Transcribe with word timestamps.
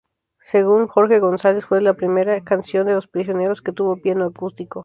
Según 0.45 0.87
Jorge 0.87 1.19
González, 1.19 1.63
fue 1.67 1.79
la 1.79 1.93
primera 1.93 2.43
canción 2.43 2.87
de 2.87 2.93
Los 2.95 3.07
Prisioneros 3.07 3.61
que 3.61 3.71
tuvo 3.71 3.97
piano 4.01 4.25
acústico. 4.25 4.79